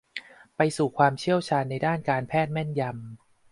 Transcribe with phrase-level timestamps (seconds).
[0.57, 2.93] ไปสู่ความเชี่ยวชาญในด้านการแพทย์แม่นยำ